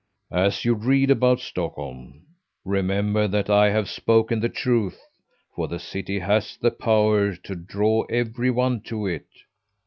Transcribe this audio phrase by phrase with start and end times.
[0.33, 2.23] "As you read about Stockholm,
[2.65, 4.99] remember that I have spoken the truth,
[5.55, 9.27] for the city has the power to draw every one to it.